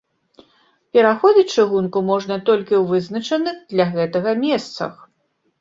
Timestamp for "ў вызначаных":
2.81-3.55